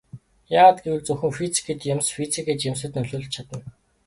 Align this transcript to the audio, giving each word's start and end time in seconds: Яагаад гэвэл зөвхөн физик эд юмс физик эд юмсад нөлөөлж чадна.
Яагаад 0.59 0.77
гэвэл 0.85 1.03
зөвхөн 1.07 1.33
физик 1.39 1.65
эд 1.73 1.81
юмс 1.93 2.07
физик 2.15 2.45
эд 2.53 2.61
юмсад 2.69 2.91
нөлөөлж 2.95 3.29
чадна. 3.35 3.59